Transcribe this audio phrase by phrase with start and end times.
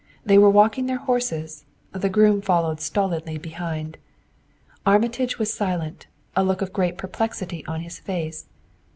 [0.25, 3.99] They were walking their horses; the groom followed stolidly behind.
[4.83, 8.47] Armitage was silent, a look of great perplexity on his face.